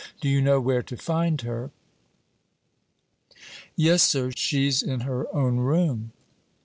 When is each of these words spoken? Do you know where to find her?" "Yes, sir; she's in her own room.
Do 0.19 0.27
you 0.27 0.41
know 0.41 0.59
where 0.59 0.81
to 0.81 0.97
find 0.97 1.39
her?" 1.41 1.69
"Yes, 3.75 4.01
sir; 4.01 4.31
she's 4.31 4.81
in 4.81 5.01
her 5.01 5.31
own 5.31 5.57
room. 5.57 6.11